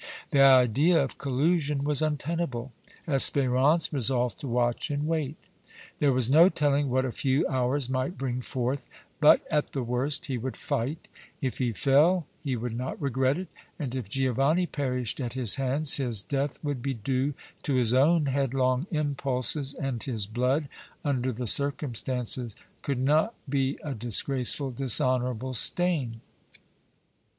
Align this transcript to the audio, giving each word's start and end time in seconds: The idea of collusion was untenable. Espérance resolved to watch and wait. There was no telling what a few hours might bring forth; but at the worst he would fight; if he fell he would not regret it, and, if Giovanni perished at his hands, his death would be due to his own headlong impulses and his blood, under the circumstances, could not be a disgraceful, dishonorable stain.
The 0.31 0.41
idea 0.41 1.03
of 1.03 1.19
collusion 1.19 1.83
was 1.83 2.01
untenable. 2.01 2.71
Espérance 3.07 3.93
resolved 3.93 4.39
to 4.39 4.47
watch 4.47 4.89
and 4.89 5.05
wait. 5.07 5.37
There 5.99 6.11
was 6.11 6.27
no 6.27 6.49
telling 6.49 6.89
what 6.89 7.05
a 7.05 7.11
few 7.11 7.47
hours 7.47 7.87
might 7.87 8.17
bring 8.17 8.41
forth; 8.41 8.87
but 9.19 9.41
at 9.51 9.73
the 9.73 9.83
worst 9.83 10.25
he 10.25 10.39
would 10.39 10.57
fight; 10.57 11.07
if 11.39 11.59
he 11.59 11.71
fell 11.71 12.25
he 12.43 12.55
would 12.55 12.75
not 12.75 12.99
regret 12.99 13.37
it, 13.37 13.49
and, 13.77 13.93
if 13.93 14.09
Giovanni 14.09 14.65
perished 14.65 15.19
at 15.19 15.33
his 15.33 15.57
hands, 15.57 15.97
his 15.97 16.23
death 16.23 16.57
would 16.63 16.81
be 16.81 16.95
due 16.95 17.35
to 17.61 17.75
his 17.75 17.93
own 17.93 18.25
headlong 18.25 18.87
impulses 18.89 19.75
and 19.75 20.01
his 20.01 20.25
blood, 20.25 20.67
under 21.05 21.31
the 21.31 21.45
circumstances, 21.45 22.55
could 22.81 22.97
not 22.97 23.35
be 23.47 23.77
a 23.83 23.93
disgraceful, 23.93 24.71
dishonorable 24.71 25.53
stain. 25.53 26.21